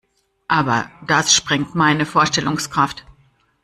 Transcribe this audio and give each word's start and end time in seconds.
Aber 0.47 0.89
das 1.05 1.31
sprengt 1.31 1.75
meine 1.75 2.07
Vorstellungskraft. 2.07 3.05